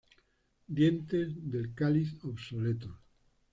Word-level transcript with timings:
Dientes 0.67 1.27
del 1.43 1.75
cáliz 1.75 2.17
obsoletos. 2.23 2.95